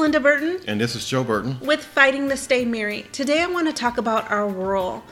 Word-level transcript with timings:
Linda 0.00 0.18
Burton. 0.18 0.58
And 0.66 0.80
this 0.80 0.96
is 0.96 1.06
Joe 1.06 1.22
Burton. 1.22 1.58
With 1.60 1.84
Fighting 1.84 2.30
to 2.30 2.36
Stay 2.38 2.64
Married. 2.64 3.12
Today 3.12 3.42
I 3.42 3.46
want 3.46 3.66
to 3.66 3.74
talk 3.74 3.98
about 3.98 4.30
our 4.30 4.48
role. 4.48 5.02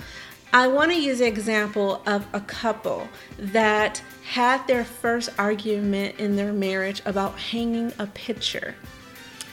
I 0.50 0.66
want 0.68 0.92
to 0.92 0.98
use 0.98 1.18
the 1.18 1.26
example 1.26 2.00
of 2.06 2.26
a 2.32 2.40
couple 2.40 3.06
that 3.36 4.02
had 4.24 4.66
their 4.66 4.86
first 4.86 5.28
argument 5.36 6.18
in 6.18 6.36
their 6.36 6.54
marriage 6.54 7.02
about 7.04 7.38
hanging 7.38 7.92
a 7.98 8.06
picture. 8.06 8.76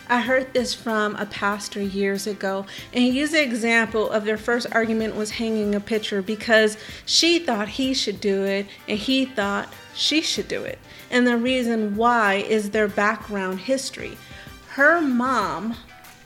I 0.07 0.21
heard 0.21 0.53
this 0.53 0.73
from 0.73 1.17
a 1.17 1.25
pastor 1.25 1.81
years 1.81 2.27
ago, 2.27 2.65
and 2.93 3.03
he 3.03 3.09
used 3.09 3.33
the 3.33 3.43
example 3.43 4.09
of 4.09 4.23
their 4.23 4.37
first 4.37 4.67
argument 4.71 5.17
was 5.17 5.31
hanging 5.31 5.75
a 5.75 5.81
picture 5.81 6.21
because 6.21 6.77
she 7.05 7.39
thought 7.39 7.67
he 7.67 7.93
should 7.93 8.21
do 8.21 8.45
it 8.45 8.67
and 8.87 8.97
he 8.97 9.25
thought 9.25 9.67
she 9.95 10.21
should 10.21 10.47
do 10.47 10.63
it. 10.63 10.79
And 11.11 11.27
the 11.27 11.35
reason 11.35 11.97
why 11.97 12.35
is 12.35 12.69
their 12.69 12.87
background 12.87 13.59
history. 13.59 14.17
Her 14.75 14.99
mom 14.99 15.77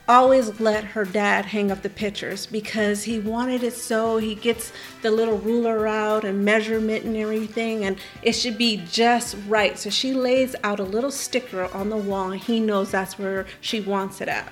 always 0.08 0.60
let 0.60 0.84
her 0.84 1.06
dad 1.06 1.46
hang 1.46 1.70
up 1.70 1.84
the 1.84 1.90
pictures 1.90 2.48
because 2.48 3.04
he 3.04 3.20
wanted 3.20 3.62
it 3.62 3.74
so 3.74 4.18
he 4.18 4.34
gets 4.34 4.74
the 5.04 5.12
little 5.12 5.38
ruler 5.38 5.86
out 5.86 6.26
and 6.26 6.44
measurement 6.44 7.06
and 7.06 7.16
everything 7.16 7.86
and 7.86 8.00
it 8.24 8.32
should 8.32 8.58
be 8.58 8.78
just 8.90 9.38
right. 9.48 9.78
So 9.78 9.92
she 9.92 10.16
lays 10.16 10.56
out 10.64 10.80
a 10.80 10.84
little 10.84 11.12
sticker 11.12 11.66
on 11.76 11.92
the 11.92 11.98
wall 11.98 12.32
and 12.32 12.42
he 12.42 12.60
knows 12.60 12.90
that's 12.90 13.20
where 13.20 13.46
she 13.62 13.82
wants 13.82 14.20
it 14.20 14.28
at. 14.28 14.52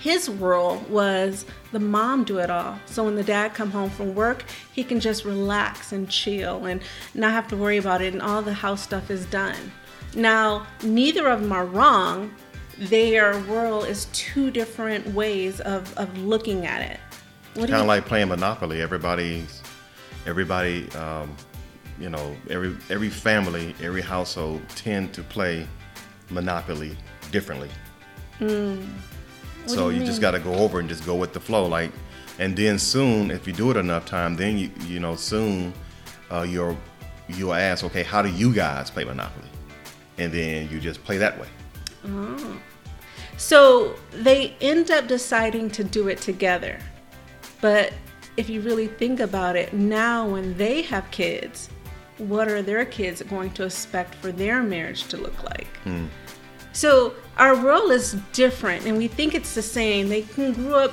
His 0.00 0.28
rule 0.28 0.84
was 0.88 1.44
the 1.70 1.78
mom 1.78 2.24
do 2.24 2.38
it 2.38 2.50
all. 2.50 2.80
So 2.86 3.04
when 3.04 3.14
the 3.14 3.22
dad 3.22 3.54
come 3.54 3.70
home 3.70 3.90
from 3.90 4.16
work 4.16 4.42
he 4.72 4.82
can 4.82 4.98
just 4.98 5.24
relax 5.24 5.92
and 5.92 6.10
chill 6.10 6.66
and 6.66 6.82
not 7.14 7.30
have 7.30 7.46
to 7.46 7.56
worry 7.56 7.76
about 7.76 8.02
it 8.02 8.12
and 8.12 8.20
all 8.20 8.42
the 8.42 8.54
house 8.54 8.82
stuff 8.82 9.08
is 9.08 9.24
done. 9.26 9.70
Now 10.16 10.66
neither 10.82 11.28
of 11.28 11.42
them 11.42 11.52
are 11.52 11.64
wrong 11.64 12.34
their 12.78 13.40
world 13.42 13.86
is 13.86 14.06
two 14.12 14.50
different 14.50 15.06
ways 15.08 15.60
of, 15.60 15.96
of 15.98 16.16
looking 16.18 16.66
at 16.66 16.82
it. 16.82 17.00
What 17.54 17.68
kind 17.68 17.80
of 17.80 17.88
like 17.88 18.06
playing 18.06 18.28
Monopoly. 18.28 18.80
Everybody's, 18.80 19.62
everybody, 20.26 20.90
um, 20.92 21.34
you 21.98 22.08
know, 22.08 22.36
every 22.48 22.76
every 22.90 23.08
family, 23.08 23.74
every 23.82 24.02
household 24.02 24.62
tend 24.76 25.12
to 25.14 25.22
play 25.22 25.66
Monopoly 26.30 26.96
differently. 27.32 27.70
Mm. 28.38 28.86
So 29.66 29.88
you, 29.88 30.00
you 30.00 30.06
just 30.06 30.20
got 30.20 30.30
to 30.30 30.38
go 30.38 30.54
over 30.54 30.78
and 30.78 30.88
just 30.88 31.04
go 31.04 31.16
with 31.16 31.32
the 31.32 31.40
flow, 31.40 31.66
like, 31.66 31.90
and 32.38 32.56
then 32.56 32.78
soon, 32.78 33.30
if 33.30 33.46
you 33.46 33.52
do 33.52 33.70
it 33.70 33.76
enough 33.76 34.06
time, 34.06 34.36
then 34.36 34.56
you 34.56 34.70
you 34.86 35.00
know 35.00 35.16
soon, 35.16 35.72
uh, 36.30 36.42
you're 36.48 36.76
you'll 37.28 37.54
ask, 37.54 37.84
okay, 37.84 38.04
how 38.04 38.22
do 38.22 38.30
you 38.30 38.54
guys 38.54 38.90
play 38.90 39.02
Monopoly, 39.02 39.48
and 40.16 40.32
then 40.32 40.70
you 40.70 40.78
just 40.78 41.02
play 41.02 41.18
that 41.18 41.38
way. 41.40 41.48
Oh. 42.06 42.60
So 43.38 43.94
they 44.10 44.56
end 44.60 44.90
up 44.90 45.06
deciding 45.06 45.70
to 45.70 45.84
do 45.84 46.08
it 46.08 46.20
together. 46.20 46.78
But 47.60 47.92
if 48.36 48.50
you 48.50 48.60
really 48.60 48.88
think 48.88 49.20
about 49.20 49.56
it, 49.56 49.72
now 49.72 50.28
when 50.28 50.56
they 50.56 50.82
have 50.82 51.10
kids, 51.10 51.70
what 52.18 52.48
are 52.48 52.62
their 52.62 52.84
kids 52.84 53.22
going 53.22 53.52
to 53.52 53.64
expect 53.64 54.16
for 54.16 54.32
their 54.32 54.62
marriage 54.62 55.06
to 55.08 55.16
look 55.16 55.42
like? 55.44 55.68
Mm. 55.84 56.08
So 56.72 57.14
our 57.36 57.56
world 57.56 57.92
is 57.92 58.16
different 58.32 58.86
and 58.86 58.98
we 58.98 59.08
think 59.08 59.34
it's 59.34 59.54
the 59.54 59.62
same. 59.62 60.08
They 60.08 60.22
can 60.22 60.52
grow 60.52 60.84
up 60.84 60.92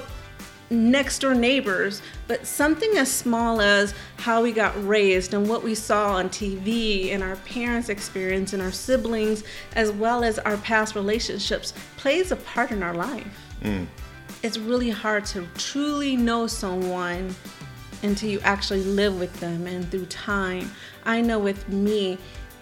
next 0.75 1.19
door 1.19 1.33
neighbors, 1.33 2.01
but 2.27 2.45
something 2.45 2.97
as 2.97 3.11
small 3.11 3.61
as 3.61 3.93
how 4.17 4.43
we 4.43 4.51
got 4.51 4.73
raised 4.85 5.33
and 5.33 5.47
what 5.47 5.63
we 5.63 5.75
saw 5.75 6.15
on 6.15 6.29
TV 6.29 7.11
and 7.11 7.23
our 7.23 7.35
parents' 7.37 7.89
experience 7.89 8.53
and 8.53 8.61
our 8.61 8.71
siblings, 8.71 9.43
as 9.75 9.91
well 9.91 10.23
as 10.23 10.39
our 10.39 10.57
past 10.57 10.95
relationships, 10.95 11.73
plays 11.97 12.31
a 12.31 12.35
part 12.35 12.71
in 12.71 12.83
our 12.83 12.93
life. 12.93 13.27
Mm. 13.61 13.87
It's 14.43 14.57
really 14.57 14.89
hard 14.89 15.25
to 15.27 15.47
truly 15.57 16.15
know 16.15 16.47
someone 16.47 17.35
until 18.03 18.29
you 18.29 18.39
actually 18.41 18.83
live 18.83 19.19
with 19.19 19.33
them 19.39 19.67
and 19.67 19.89
through 19.89 20.05
time. 20.05 20.71
I 21.05 21.21
know 21.21 21.39
with 21.39 21.67
me, 21.69 22.17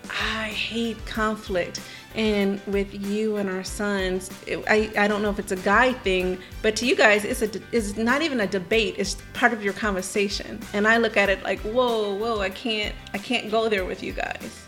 I 0.10 0.50
hate 0.50 1.04
conflict. 1.06 1.82
And 2.16 2.62
with 2.68 2.94
you 2.94 3.38
and 3.38 3.50
our 3.50 3.64
sons 3.64 4.30
it, 4.46 4.64
I, 4.68 4.92
I 4.96 5.08
don't 5.08 5.24
know 5.24 5.32
if 5.32 5.40
it's 5.40 5.52
a 5.52 5.56
guy 5.56 5.94
thing 5.94 6.38
but 6.62 6.76
to 6.76 6.86
you 6.86 6.96
guys 6.96 7.26
it's 7.26 7.42
a 7.42 7.50
it's 7.72 7.98
not 7.98 8.22
even 8.22 8.42
a 8.42 8.48
debate. 8.48 8.96
It's 9.00 9.18
part 9.34 9.52
of 9.52 9.64
your 9.64 9.74
conversation. 9.74 10.60
And 10.74 10.88
i 10.88 10.98
look 10.98 11.18
at 11.18 11.30
it 11.30 11.42
like 11.44 11.60
whoa 11.62 12.14
whoa 12.14 12.40
i 12.40 12.50
can't 12.50 12.94
i 13.14 13.18
can't 13.18 13.50
go 13.50 13.68
there 13.68 13.86
with 13.86 14.04
you 14.04 14.14
guys. 14.14 14.68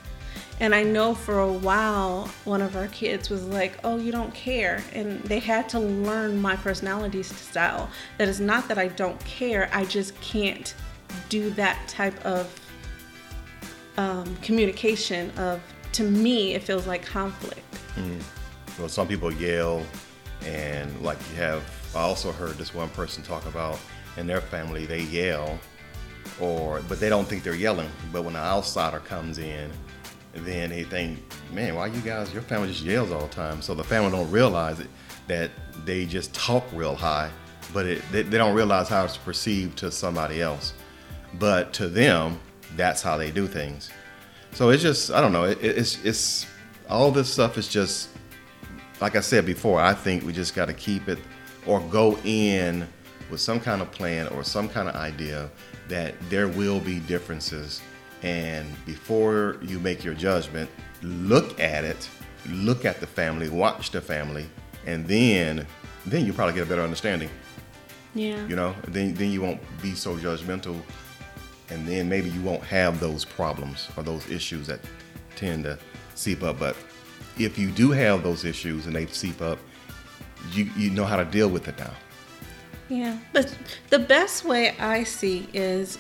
And 0.60 0.74
i 0.74 0.82
know 0.82 1.14
for 1.14 1.40
a 1.40 1.52
while 1.52 2.30
one 2.46 2.64
of 2.64 2.76
our 2.76 2.88
kids 2.88 3.30
was 3.30 3.46
like 3.46 3.78
oh 3.84 3.98
you 3.98 4.12
don't 4.12 4.34
care. 4.34 4.84
And 4.94 5.22
they 5.24 5.40
had 5.40 5.70
to 5.70 5.80
learn 5.80 6.42
my 6.42 6.56
personality 6.56 7.22
style. 7.22 7.92
That 8.18 8.28
is 8.28 8.40
not 8.40 8.68
that 8.70 8.80
i 8.80 8.88
don't 8.88 9.20
care. 9.24 9.70
I 9.72 9.86
just 9.86 10.20
can't 10.20 10.74
do 11.30 11.52
that 11.52 11.88
type 11.88 12.20
of 12.26 12.60
um, 13.98 14.36
communication 14.38 15.32
of 15.38 15.62
to 15.94 16.04
me, 16.04 16.54
it 16.54 16.64
feels 16.64 16.88
like 16.88 17.06
conflict. 17.06 17.62
Mm. 17.96 18.22
Well, 18.78 18.90
some 18.90 19.08
people 19.08 19.32
yell, 19.32 19.82
and 20.44 21.02
like 21.02 21.18
you 21.30 21.38
have, 21.38 21.64
I 21.96 22.02
also 22.02 22.32
heard 22.34 22.58
this 22.58 22.74
one 22.74 22.90
person 22.90 23.24
talk 23.24 23.46
about 23.46 23.80
in 24.18 24.28
their 24.28 24.42
family, 24.42 24.86
they 24.86 25.04
yell, 25.04 25.58
or 26.40 26.82
but 26.90 27.00
they 27.00 27.08
don't 27.08 27.26
think 27.26 27.44
they're 27.44 27.56
yelling. 27.56 27.90
But 28.12 28.24
when 28.24 28.36
an 28.36 28.42
outsider 28.42 29.00
comes 29.00 29.38
in, 29.38 29.72
then 30.34 30.70
they 30.70 30.84
think, 30.84 31.20
man, 31.54 31.76
why 31.76 31.88
you 31.88 32.02
guys, 32.02 32.34
your 32.34 32.42
family 32.42 32.68
just 32.68 32.84
yells 32.84 33.12
all 33.12 33.22
the 33.22 33.34
time. 33.34 33.62
So 33.62 33.74
the 33.74 33.84
family 33.84 34.12
don't 34.12 34.30
realize 34.30 34.80
it 34.80 34.90
that 35.28 35.52
they 35.86 36.06
just 36.06 36.34
talk 36.34 36.66
real 36.74 36.96
high, 36.96 37.32
but 37.74 37.86
it, 37.86 38.04
they, 38.12 38.24
they 38.24 38.38
don't 38.38 38.54
realize 38.54 38.90
how 38.90 39.06
it's 39.06 39.18
perceived 39.18 39.78
to 39.80 39.92
somebody 39.92 40.42
else. 40.42 40.74
But 41.40 41.74
to 41.74 41.88
them, 41.88 42.40
that's 42.76 43.02
how 43.02 43.18
they 43.18 43.32
do 43.32 43.48
things. 43.48 43.90
So 44.54 44.70
it's 44.70 44.82
just 44.82 45.12
I 45.12 45.22
don't 45.22 45.34
know. 45.34 45.44
It, 45.46 45.60
it's 45.62 46.04
it's 46.04 46.46
all 46.90 47.12
this 47.12 47.32
stuff 47.32 47.58
is 47.58 47.68
just 47.68 48.10
like 49.02 49.16
I 49.16 49.22
said 49.22 49.46
before. 49.46 49.82
I 49.82 49.94
think 49.94 50.24
we 50.24 50.34
just 50.34 50.56
got 50.56 50.66
to 50.66 50.74
keep 50.74 51.08
it 51.10 51.20
or 51.66 51.80
go 51.82 52.18
in 52.24 52.88
with 53.30 53.42
some 53.42 53.60
kind 53.60 53.82
of 53.82 53.92
plan 53.92 54.28
or 54.30 54.44
some 54.44 54.70
kind 54.70 54.88
of 54.88 54.96
idea 54.96 55.50
that 55.88 56.14
there 56.30 56.48
will 56.48 56.80
be 56.80 57.00
differences. 57.00 57.82
And 58.24 58.68
before 58.86 59.58
you 59.62 59.80
make 59.80 60.04
your 60.04 60.14
judgment, 60.14 60.70
look 61.02 61.60
at 61.60 61.84
it, 61.84 62.10
look 62.50 62.86
at 62.86 63.00
the 63.00 63.08
family, 63.08 63.50
watch 63.50 63.92
the 63.92 64.02
family, 64.02 64.48
and 64.86 65.08
then 65.08 65.66
then 66.06 66.26
you'll 66.26 66.36
probably 66.36 66.54
get 66.54 66.64
a 66.64 66.70
better 66.70 66.84
understanding. 66.84 67.30
Yeah. 68.14 68.48
You 68.48 68.56
know, 68.56 68.76
then 68.88 69.14
then 69.16 69.32
you 69.32 69.42
won't 69.42 69.60
be 69.82 69.94
so 69.96 70.16
judgmental 70.16 70.80
and 71.70 71.88
then 71.88 72.08
maybe 72.08 72.30
you 72.30 72.42
won't 72.42 72.64
have 72.64 73.00
those 73.00 73.26
problems 73.26 73.90
or 73.98 74.04
those 74.04 74.30
issues 74.30 74.68
that 74.68 74.80
tend 75.36 75.64
to 75.64 75.78
seep 76.16 76.44
up. 76.44 76.60
But 76.60 76.76
if 77.38 77.58
you 77.58 77.72
do 77.72 77.92
have 77.92 78.24
those 78.24 78.46
issues 78.46 78.86
and 78.86 78.96
they 78.96 79.06
seep 79.08 79.42
up, 79.42 79.60
you 80.52 80.70
you 80.78 80.90
know 80.90 81.06
how 81.06 81.18
to 81.18 81.26
deal 81.26 81.50
with 81.50 81.68
it 81.68 81.78
now. 81.78 81.94
Yeah, 82.88 83.18
but 83.34 83.56
the 83.90 84.00
best 84.00 84.46
way 84.46 84.78
I 84.78 85.04
see 85.04 85.50
is 85.54 85.98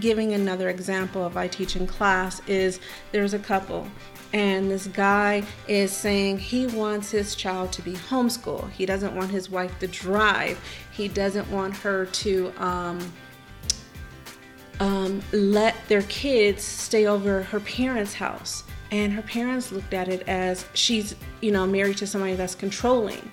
giving 0.00 0.34
another 0.34 0.68
example 0.68 1.24
of 1.24 1.36
I 1.36 1.48
teach 1.48 1.74
in 1.74 1.86
class 1.86 2.40
is 2.46 2.78
there's 3.10 3.34
a 3.34 3.38
couple 3.38 3.88
and 4.32 4.70
this 4.70 4.86
guy 4.88 5.42
is 5.68 5.90
saying 5.90 6.38
he 6.38 6.66
wants 6.66 7.10
his 7.10 7.34
child 7.34 7.72
to 7.72 7.82
be 7.82 7.94
homeschooled. 7.94 8.70
He 8.72 8.84
doesn't 8.84 9.14
want 9.16 9.30
his 9.30 9.48
wife 9.48 9.78
to 9.78 9.86
drive. 9.86 10.60
He 10.92 11.08
doesn't 11.08 11.50
want 11.50 11.74
her 11.78 12.06
to 12.06 12.52
um, 12.58 13.12
um, 14.80 15.22
let 15.32 15.74
their 15.88 16.02
kids 16.02 16.62
stay 16.62 17.06
over 17.06 17.42
her 17.44 17.60
parents' 17.60 18.14
house. 18.14 18.64
And 18.90 19.12
her 19.12 19.22
parents 19.22 19.70
looked 19.70 19.92
at 19.92 20.08
it 20.08 20.26
as 20.28 20.64
she's, 20.72 21.14
you 21.40 21.52
know, 21.52 21.66
married 21.66 21.98
to 21.98 22.06
somebody 22.06 22.34
that's 22.34 22.54
controlling. 22.54 23.30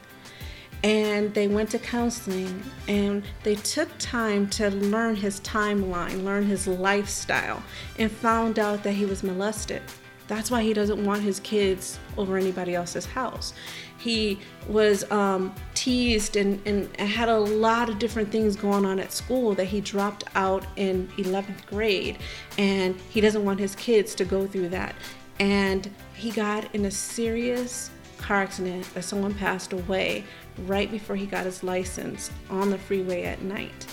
And 0.83 1.33
they 1.33 1.47
went 1.47 1.71
to 1.71 1.79
counseling 1.79 2.61
and 2.87 3.23
they 3.43 3.55
took 3.55 3.89
time 3.97 4.47
to 4.51 4.69
learn 4.69 5.15
his 5.15 5.39
timeline, 5.39 6.23
learn 6.23 6.45
his 6.45 6.67
lifestyle, 6.67 7.63
and 7.97 8.11
found 8.11 8.59
out 8.59 8.83
that 8.83 8.91
he 8.91 9.05
was 9.05 9.23
molested. 9.23 9.81
That's 10.27 10.49
why 10.49 10.63
he 10.63 10.73
doesn't 10.73 11.03
want 11.03 11.21
his 11.21 11.39
kids 11.39 11.99
over 12.17 12.37
anybody 12.37 12.73
else's 12.73 13.05
house. 13.05 13.53
He 13.97 14.39
was 14.67 15.09
um, 15.11 15.53
teased 15.73 16.35
and, 16.35 16.61
and 16.65 16.95
had 16.97 17.29
a 17.29 17.37
lot 17.37 17.89
of 17.89 17.99
different 17.99 18.31
things 18.31 18.55
going 18.55 18.85
on 18.85 18.99
at 18.99 19.11
school 19.11 19.53
that 19.55 19.65
he 19.65 19.81
dropped 19.81 20.23
out 20.35 20.65
in 20.75 21.07
11th 21.17 21.65
grade. 21.67 22.17
And 22.57 22.95
he 23.09 23.21
doesn't 23.21 23.43
want 23.43 23.59
his 23.59 23.75
kids 23.75 24.15
to 24.15 24.25
go 24.25 24.47
through 24.47 24.69
that. 24.69 24.95
And 25.39 25.93
he 26.15 26.31
got 26.31 26.73
in 26.73 26.85
a 26.85 26.91
serious 26.91 27.91
car 28.17 28.37
accident 28.37 28.91
that 28.93 29.03
someone 29.03 29.33
passed 29.33 29.73
away 29.73 30.23
right 30.65 30.89
before 30.89 31.15
he 31.15 31.25
got 31.25 31.45
his 31.45 31.63
license 31.63 32.31
on 32.49 32.69
the 32.69 32.77
freeway 32.77 33.23
at 33.23 33.41
night. 33.41 33.85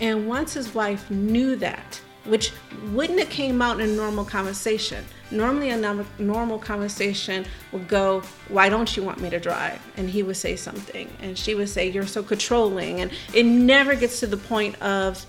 And 0.00 0.28
once 0.28 0.54
his 0.54 0.74
wife 0.74 1.10
knew 1.10 1.56
that, 1.56 2.00
which 2.26 2.52
wouldn't 2.92 3.18
have 3.18 3.30
came 3.30 3.62
out 3.62 3.80
in 3.80 3.90
a 3.90 3.92
normal 3.92 4.24
conversation, 4.24 5.04
Normally, 5.30 5.70
a 5.70 6.04
normal 6.18 6.58
conversation 6.58 7.46
would 7.72 7.88
go, 7.88 8.22
Why 8.48 8.68
don't 8.68 8.96
you 8.96 9.02
want 9.02 9.20
me 9.20 9.28
to 9.30 9.40
drive? 9.40 9.80
And 9.96 10.08
he 10.08 10.22
would 10.22 10.36
say 10.36 10.54
something. 10.54 11.10
And 11.20 11.36
she 11.36 11.54
would 11.54 11.68
say, 11.68 11.90
You're 11.90 12.06
so 12.06 12.22
controlling. 12.22 13.00
And 13.00 13.10
it 13.34 13.44
never 13.44 13.96
gets 13.96 14.20
to 14.20 14.28
the 14.28 14.36
point 14.36 14.80
of 14.80 15.24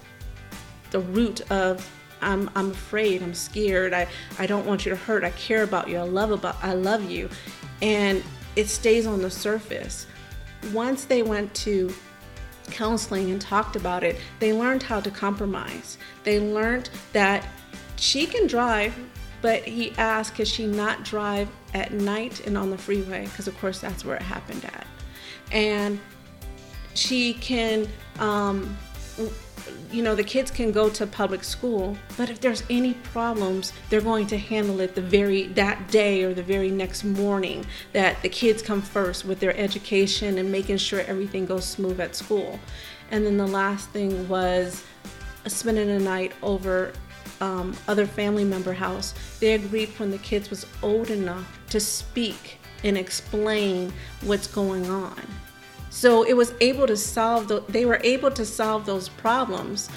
the 0.91 0.99
root 0.99 1.49
of, 1.51 1.89
I'm, 2.21 2.49
I'm 2.55 2.71
afraid, 2.71 3.23
I'm 3.23 3.33
scared, 3.33 3.93
I, 3.93 4.07
I 4.37 4.45
don't 4.45 4.65
want 4.65 4.85
you 4.85 4.91
to 4.91 4.95
hurt, 4.95 5.23
I 5.23 5.31
care 5.31 5.63
about 5.63 5.87
you, 5.87 5.97
I 5.97 6.03
love 6.03 6.31
about 6.31 6.57
I 6.63 6.73
love 6.73 7.09
you. 7.09 7.29
And 7.81 8.23
it 8.55 8.69
stays 8.69 9.07
on 9.07 9.21
the 9.21 9.29
surface. 9.29 10.05
Once 10.73 11.05
they 11.05 11.23
went 11.23 11.53
to 11.55 11.93
counseling 12.67 13.31
and 13.31 13.41
talked 13.41 13.75
about 13.75 14.03
it, 14.03 14.17
they 14.39 14.53
learned 14.53 14.83
how 14.83 14.99
to 14.99 15.11
compromise. 15.11 15.97
They 16.23 16.39
learned 16.39 16.89
that 17.13 17.47
she 17.95 18.25
can 18.25 18.47
drive, 18.47 18.95
but 19.41 19.63
he 19.63 19.93
asked, 19.97 20.35
could 20.35 20.47
she 20.47 20.65
not 20.65 21.03
drive 21.03 21.49
at 21.73 21.91
night 21.93 22.45
and 22.45 22.57
on 22.57 22.69
the 22.69 22.77
freeway? 22.77 23.25
Because, 23.25 23.47
of 23.47 23.57
course, 23.59 23.79
that's 23.79 24.03
where 24.03 24.15
it 24.15 24.21
happened 24.21 24.65
at. 24.65 24.87
And 25.51 25.99
she 26.93 27.33
can, 27.35 27.87
um, 28.19 28.77
you 29.91 30.03
know, 30.03 30.15
the 30.15 30.23
kids 30.23 30.51
can 30.51 30.71
go 30.71 30.89
to 30.89 31.07
public 31.07 31.43
school, 31.43 31.97
but 32.17 32.29
if 32.29 32.39
there's 32.39 32.63
any 32.69 32.93
problems, 32.93 33.73
they're 33.89 34.01
going 34.01 34.27
to 34.27 34.37
handle 34.37 34.79
it 34.81 34.95
the 34.95 35.01
very 35.01 35.47
that 35.49 35.89
day 35.89 36.23
or 36.23 36.33
the 36.33 36.43
very 36.43 36.69
next 36.69 37.03
morning. 37.03 37.65
That 37.93 38.21
the 38.21 38.29
kids 38.29 38.61
come 38.61 38.81
first 38.81 39.25
with 39.25 39.39
their 39.39 39.55
education 39.57 40.37
and 40.37 40.51
making 40.51 40.77
sure 40.77 41.01
everything 41.01 41.45
goes 41.45 41.65
smooth 41.65 41.99
at 41.99 42.15
school. 42.15 42.59
And 43.11 43.25
then 43.25 43.37
the 43.37 43.47
last 43.47 43.89
thing 43.89 44.27
was 44.27 44.83
spending 45.45 45.89
a 45.89 45.99
night 45.99 46.33
over 46.43 46.91
um, 47.39 47.75
other 47.87 48.05
family 48.05 48.43
member 48.43 48.73
house. 48.73 49.13
They 49.39 49.53
agreed 49.53 49.89
when 49.97 50.11
the 50.11 50.17
kids 50.17 50.49
was 50.49 50.65
old 50.81 51.09
enough 51.09 51.59
to 51.69 51.79
speak 51.79 52.59
and 52.83 52.97
explain 52.97 53.93
what's 54.21 54.47
going 54.47 54.89
on. 54.89 55.21
So 55.89 56.23
it 56.23 56.33
was 56.33 56.53
able 56.61 56.87
to 56.87 56.97
solve, 56.97 57.47
the, 57.47 57.63
they 57.69 57.85
were 57.85 57.99
able 58.03 58.31
to 58.31 58.45
solve 58.45 58.85
those 58.85 59.09
problems. 59.09 59.89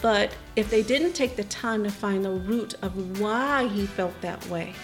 But 0.00 0.34
if 0.56 0.70
they 0.70 0.82
didn't 0.82 1.14
take 1.14 1.36
the 1.36 1.44
time 1.44 1.84
to 1.84 1.90
find 1.90 2.24
the 2.24 2.30
root 2.30 2.74
of 2.82 3.20
why 3.20 3.68
he 3.68 3.86
felt 3.86 4.18
that 4.20 4.46
way, 4.48 4.74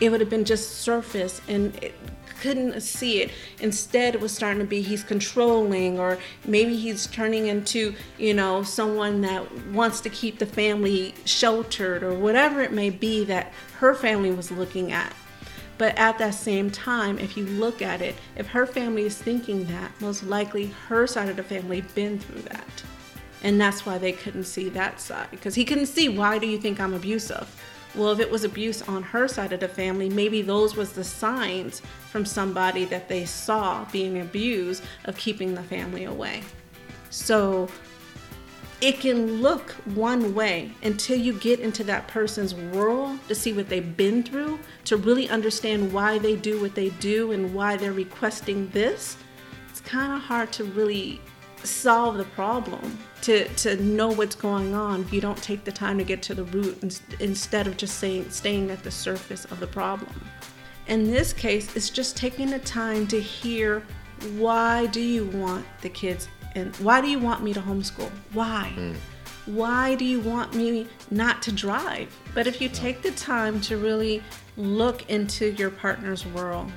it 0.00 0.10
would 0.10 0.20
have 0.20 0.30
been 0.30 0.44
just 0.44 0.78
surface 0.80 1.40
and 1.48 1.74
it 1.82 1.94
couldn't 2.40 2.80
see 2.80 3.20
it. 3.20 3.30
Instead, 3.60 4.14
it 4.14 4.20
was 4.20 4.32
starting 4.32 4.60
to 4.60 4.66
be 4.66 4.80
he's 4.80 5.02
controlling, 5.02 5.98
or 5.98 6.18
maybe 6.46 6.74
he's 6.74 7.06
turning 7.08 7.48
into, 7.48 7.94
you 8.18 8.32
know, 8.32 8.62
someone 8.62 9.20
that 9.20 9.66
wants 9.68 10.00
to 10.00 10.10
keep 10.10 10.38
the 10.38 10.46
family 10.46 11.14
sheltered, 11.26 12.02
or 12.02 12.14
whatever 12.14 12.62
it 12.62 12.72
may 12.72 12.88
be 12.88 13.24
that 13.24 13.52
her 13.78 13.94
family 13.94 14.30
was 14.30 14.50
looking 14.50 14.90
at. 14.90 15.12
But 15.80 15.96
at 15.96 16.18
that 16.18 16.34
same 16.34 16.70
time, 16.70 17.18
if 17.18 17.38
you 17.38 17.46
look 17.46 17.80
at 17.80 18.02
it, 18.02 18.14
if 18.36 18.46
her 18.48 18.66
family 18.66 19.06
is 19.06 19.16
thinking 19.16 19.64
that, 19.68 19.90
most 19.98 20.22
likely 20.22 20.66
her 20.88 21.06
side 21.06 21.30
of 21.30 21.36
the 21.36 21.42
family 21.42 21.80
been 21.94 22.18
through 22.18 22.42
that. 22.42 22.82
And 23.42 23.58
that's 23.58 23.86
why 23.86 23.96
they 23.96 24.12
couldn't 24.12 24.44
see 24.44 24.68
that 24.68 25.00
side. 25.00 25.28
Because 25.30 25.54
he 25.54 25.64
couldn't 25.64 25.86
see, 25.86 26.10
why 26.10 26.38
do 26.38 26.46
you 26.46 26.58
think 26.58 26.80
I'm 26.80 26.92
abusive? 26.92 27.48
Well, 27.94 28.12
if 28.12 28.20
it 28.20 28.30
was 28.30 28.44
abuse 28.44 28.82
on 28.82 29.02
her 29.04 29.26
side 29.26 29.54
of 29.54 29.60
the 29.60 29.68
family, 29.68 30.10
maybe 30.10 30.42
those 30.42 30.76
was 30.76 30.92
the 30.92 31.02
signs 31.02 31.80
from 32.10 32.26
somebody 32.26 32.84
that 32.84 33.08
they 33.08 33.24
saw 33.24 33.86
being 33.86 34.20
abused 34.20 34.82
of 35.06 35.16
keeping 35.16 35.54
the 35.54 35.62
family 35.62 36.04
away. 36.04 36.42
So 37.08 37.70
it 38.80 38.98
can 38.98 39.42
look 39.42 39.72
one 39.94 40.34
way 40.34 40.72
until 40.82 41.18
you 41.18 41.34
get 41.34 41.60
into 41.60 41.84
that 41.84 42.08
person's 42.08 42.54
world 42.54 43.18
to 43.28 43.34
see 43.34 43.52
what 43.52 43.68
they've 43.68 43.96
been 43.96 44.22
through, 44.22 44.58
to 44.84 44.96
really 44.96 45.28
understand 45.28 45.92
why 45.92 46.18
they 46.18 46.34
do 46.34 46.60
what 46.60 46.74
they 46.74 46.88
do 46.90 47.32
and 47.32 47.54
why 47.54 47.76
they're 47.76 47.92
requesting 47.92 48.70
this. 48.70 49.18
It's 49.68 49.80
kind 49.80 50.14
of 50.14 50.20
hard 50.20 50.50
to 50.54 50.64
really 50.64 51.20
solve 51.62 52.16
the 52.16 52.24
problem, 52.24 52.98
to, 53.20 53.46
to 53.48 53.76
know 53.82 54.08
what's 54.08 54.34
going 54.34 54.74
on 54.74 55.02
if 55.02 55.12
you 55.12 55.20
don't 55.20 55.40
take 55.42 55.64
the 55.64 55.72
time 55.72 55.98
to 55.98 56.04
get 56.04 56.22
to 56.22 56.34
the 56.34 56.44
root 56.44 56.82
instead 57.20 57.66
of 57.66 57.76
just 57.76 57.98
saying, 57.98 58.30
staying 58.30 58.70
at 58.70 58.82
the 58.82 58.90
surface 58.90 59.44
of 59.46 59.60
the 59.60 59.66
problem. 59.66 60.14
In 60.86 61.10
this 61.10 61.34
case, 61.34 61.76
it's 61.76 61.90
just 61.90 62.16
taking 62.16 62.48
the 62.48 62.58
time 62.60 63.06
to 63.08 63.20
hear 63.20 63.84
why 64.36 64.86
do 64.86 65.00
you 65.00 65.26
want 65.26 65.66
the 65.82 65.90
kids 65.90 66.28
and 66.54 66.74
why 66.76 67.00
do 67.00 67.08
you 67.08 67.18
want 67.18 67.42
me 67.42 67.52
to 67.52 67.60
homeschool? 67.60 68.10
Why? 68.32 68.72
Mm. 68.76 68.96
Why 69.46 69.94
do 69.94 70.04
you 70.04 70.20
want 70.20 70.54
me 70.54 70.86
not 71.10 71.42
to 71.42 71.52
drive? 71.52 72.14
But 72.34 72.46
if 72.46 72.60
you 72.60 72.68
take 72.68 73.02
the 73.02 73.12
time 73.12 73.60
to 73.62 73.76
really 73.76 74.22
look 74.56 75.08
into 75.08 75.52
your 75.52 75.70
partner's 75.70 76.26
world, 76.26 76.70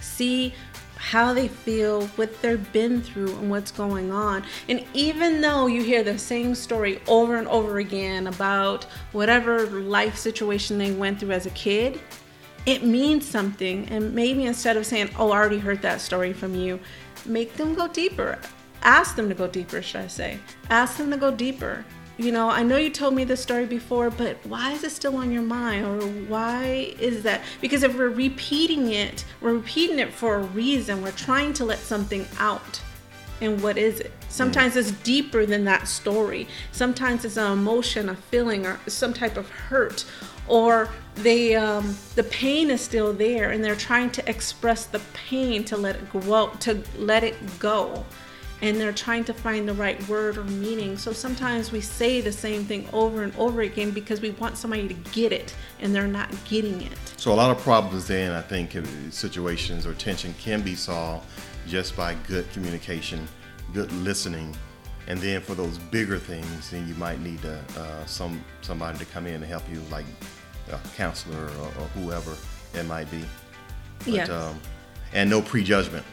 see 0.00 0.54
how 0.96 1.34
they 1.34 1.48
feel, 1.48 2.06
what 2.08 2.40
they've 2.40 2.72
been 2.72 3.02
through, 3.02 3.30
and 3.36 3.50
what's 3.50 3.70
going 3.70 4.10
on. 4.10 4.44
And 4.68 4.84
even 4.94 5.40
though 5.40 5.66
you 5.66 5.82
hear 5.82 6.02
the 6.02 6.18
same 6.18 6.54
story 6.54 7.00
over 7.06 7.36
and 7.36 7.46
over 7.48 7.78
again 7.78 8.26
about 8.26 8.84
whatever 9.12 9.66
life 9.66 10.16
situation 10.16 10.78
they 10.78 10.92
went 10.92 11.20
through 11.20 11.32
as 11.32 11.46
a 11.46 11.50
kid, 11.50 12.00
it 12.64 12.84
means 12.84 13.26
something. 13.26 13.86
And 13.90 14.14
maybe 14.14 14.44
instead 14.44 14.76
of 14.76 14.86
saying, 14.86 15.10
Oh, 15.18 15.30
I 15.30 15.36
already 15.36 15.58
heard 15.58 15.82
that 15.82 16.00
story 16.00 16.32
from 16.32 16.54
you, 16.54 16.80
make 17.26 17.54
them 17.56 17.74
go 17.74 17.88
deeper 17.88 18.38
ask 18.84 19.16
them 19.16 19.28
to 19.28 19.34
go 19.34 19.46
deeper, 19.46 19.82
should 19.82 20.02
I 20.02 20.06
say? 20.06 20.38
Ask 20.70 20.98
them 20.98 21.10
to 21.10 21.16
go 21.16 21.30
deeper. 21.30 21.84
You 22.16 22.30
know, 22.30 22.48
I 22.48 22.62
know 22.62 22.76
you 22.76 22.90
told 22.90 23.14
me 23.14 23.24
this 23.24 23.42
story 23.42 23.66
before, 23.66 24.08
but 24.08 24.36
why 24.46 24.72
is 24.72 24.84
it 24.84 24.90
still 24.90 25.16
on 25.16 25.32
your 25.32 25.42
mind? 25.42 25.84
Or 25.84 26.06
why 26.28 26.94
is 27.00 27.24
that? 27.24 27.40
Because 27.60 27.82
if 27.82 27.96
we're 27.96 28.08
repeating 28.08 28.92
it, 28.92 29.24
we're 29.40 29.54
repeating 29.54 29.98
it 29.98 30.12
for 30.12 30.36
a 30.36 30.44
reason. 30.44 31.02
We're 31.02 31.10
trying 31.10 31.54
to 31.54 31.64
let 31.64 31.80
something 31.80 32.24
out. 32.38 32.80
And 33.40 33.60
what 33.60 33.76
is 33.76 33.98
it? 33.98 34.12
Sometimes 34.28 34.76
it's 34.76 34.92
deeper 34.92 35.44
than 35.44 35.64
that 35.64 35.88
story. 35.88 36.46
Sometimes 36.70 37.24
it's 37.24 37.36
an 37.36 37.50
emotion, 37.50 38.08
a 38.08 38.14
feeling, 38.14 38.64
or 38.64 38.78
some 38.86 39.12
type 39.12 39.36
of 39.36 39.50
hurt, 39.50 40.04
or 40.46 40.88
they 41.16 41.56
um, 41.56 41.96
the 42.14 42.22
pain 42.24 42.70
is 42.70 42.80
still 42.80 43.12
there, 43.12 43.50
and 43.50 43.62
they're 43.62 43.74
trying 43.74 44.10
to 44.10 44.30
express 44.30 44.86
the 44.86 45.00
pain 45.14 45.64
to 45.64 45.76
let 45.76 45.96
it 45.96 46.12
go, 46.12 46.48
to 46.60 46.82
let 46.96 47.24
it 47.24 47.34
go 47.58 48.04
and 48.64 48.80
they're 48.80 48.92
trying 48.92 49.22
to 49.22 49.34
find 49.34 49.68
the 49.68 49.74
right 49.74 50.08
word 50.08 50.38
or 50.38 50.44
meaning. 50.44 50.96
So 50.96 51.12
sometimes 51.12 51.70
we 51.70 51.82
say 51.82 52.22
the 52.22 52.32
same 52.32 52.64
thing 52.64 52.88
over 52.94 53.22
and 53.22 53.36
over 53.36 53.60
again 53.60 53.90
because 53.90 54.22
we 54.22 54.30
want 54.30 54.56
somebody 54.56 54.88
to 54.88 54.94
get 55.12 55.32
it 55.32 55.54
and 55.80 55.94
they're 55.94 56.06
not 56.06 56.30
getting 56.46 56.80
it. 56.80 56.96
So 57.18 57.30
a 57.30 57.34
lot 57.34 57.54
of 57.54 57.62
problems 57.62 58.08
then, 58.08 58.32
I 58.32 58.40
think, 58.40 58.74
situations 59.10 59.86
or 59.86 59.92
tension 59.92 60.34
can 60.40 60.62
be 60.62 60.74
solved 60.74 61.26
just 61.66 61.94
by 61.94 62.14
good 62.26 62.50
communication, 62.52 63.28
good 63.74 63.92
listening. 63.92 64.56
And 65.08 65.18
then 65.18 65.42
for 65.42 65.54
those 65.54 65.76
bigger 65.76 66.18
things, 66.18 66.70
then 66.70 66.88
you 66.88 66.94
might 66.94 67.20
need 67.20 67.42
to, 67.42 67.60
uh, 67.78 68.06
some 68.06 68.42
somebody 68.62 68.98
to 68.98 69.04
come 69.04 69.26
in 69.26 69.34
and 69.34 69.44
help 69.44 69.64
you, 69.70 69.82
like 69.90 70.06
a 70.72 70.78
counselor 70.96 71.44
or, 71.44 71.66
or 71.66 71.86
whoever 71.88 72.34
it 72.72 72.84
might 72.84 73.10
be. 73.10 73.22
But, 73.98 74.08
yes. 74.08 74.30
Um, 74.30 74.58
and 75.12 75.28
no 75.28 75.42
prejudgment. 75.42 76.04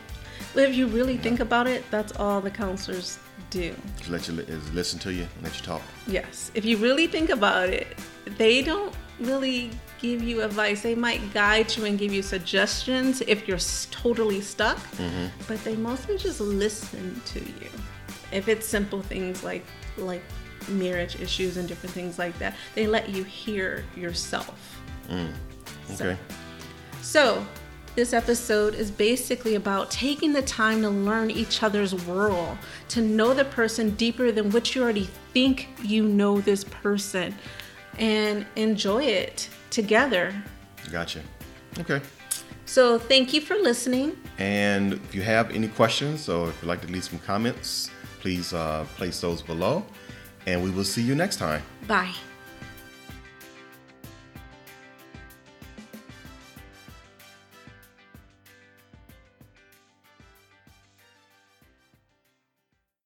But 0.53 0.69
if 0.69 0.75
you 0.75 0.87
really 0.87 1.17
think 1.17 1.39
about 1.39 1.67
it, 1.67 1.83
that's 1.91 2.15
all 2.17 2.41
the 2.41 2.51
counselors 2.51 3.17
do. 3.49 3.75
Just 3.97 4.09
let 4.09 4.27
you 4.27 4.39
is 4.39 4.73
listen 4.73 4.99
to 4.99 5.13
you 5.13 5.23
and 5.23 5.43
let 5.43 5.55
you 5.55 5.63
talk. 5.63 5.81
Yes. 6.07 6.51
If 6.53 6.65
you 6.65 6.77
really 6.77 7.07
think 7.07 7.29
about 7.29 7.69
it, 7.69 7.97
they 8.37 8.61
don't 8.63 8.93
really 9.19 9.71
give 9.99 10.23
you 10.23 10.41
advice. 10.41 10.81
They 10.81 10.95
might 10.95 11.33
guide 11.33 11.75
you 11.77 11.85
and 11.85 11.99
give 11.99 12.11
you 12.11 12.23
suggestions 12.23 13.21
if 13.21 13.47
you're 13.47 13.59
totally 13.91 14.41
stuck, 14.41 14.77
mm-hmm. 14.77 15.27
but 15.47 15.63
they 15.63 15.75
mostly 15.75 16.17
just 16.17 16.41
listen 16.41 17.21
to 17.25 17.39
you. 17.39 17.69
If 18.31 18.47
it's 18.47 18.65
simple 18.65 19.01
things 19.01 19.43
like 19.43 19.65
like 19.97 20.23
marriage 20.69 21.19
issues 21.19 21.57
and 21.57 21.67
different 21.67 21.93
things 21.93 22.17
like 22.17 22.37
that, 22.39 22.55
they 22.75 22.87
let 22.87 23.09
you 23.09 23.23
hear 23.23 23.83
yourself. 23.95 24.81
Mm. 25.09 25.33
Okay. 25.93 26.17
So, 27.01 27.35
so 27.35 27.45
this 27.95 28.13
episode 28.13 28.75
is 28.75 28.89
basically 28.89 29.55
about 29.55 29.91
taking 29.91 30.33
the 30.33 30.41
time 30.41 30.81
to 30.81 30.89
learn 30.89 31.29
each 31.29 31.63
other's 31.63 31.93
world, 32.05 32.57
to 32.89 33.01
know 33.01 33.33
the 33.33 33.45
person 33.45 33.91
deeper 33.91 34.31
than 34.31 34.51
what 34.51 34.73
you 34.73 34.81
already 34.81 35.09
think 35.33 35.69
you 35.83 36.03
know 36.03 36.39
this 36.39 36.63
person, 36.63 37.35
and 37.99 38.45
enjoy 38.55 39.03
it 39.03 39.49
together. 39.69 40.33
Gotcha. 40.91 41.21
Okay. 41.79 42.01
So, 42.65 42.97
thank 42.97 43.33
you 43.33 43.41
for 43.41 43.55
listening. 43.55 44.15
And 44.37 44.93
if 44.93 45.13
you 45.13 45.21
have 45.23 45.51
any 45.51 45.67
questions 45.67 46.29
or 46.29 46.49
if 46.49 46.61
you'd 46.61 46.69
like 46.69 46.81
to 46.81 46.87
leave 46.87 47.03
some 47.03 47.19
comments, 47.19 47.91
please 48.21 48.53
uh, 48.53 48.85
place 48.95 49.19
those 49.19 49.41
below. 49.41 49.85
And 50.47 50.63
we 50.63 50.71
will 50.71 50.85
see 50.85 51.01
you 51.01 51.13
next 51.13 51.37
time. 51.37 51.61
Bye. 51.87 52.13